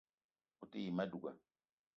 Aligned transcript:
O 0.61 0.71
te 0.71 0.77
yi 0.83 0.91
ma 0.95 1.05
douga 1.11 1.31